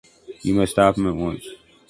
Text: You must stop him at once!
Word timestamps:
You 0.41 0.55
must 0.55 0.71
stop 0.71 0.97
him 0.97 1.05
at 1.05 1.15
once! 1.15 1.47